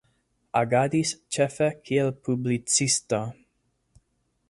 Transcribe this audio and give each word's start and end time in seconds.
Agadis, 0.61 1.11
ĉefe, 1.37 1.69
kiel 1.89 2.11
publicisto. 2.29 3.25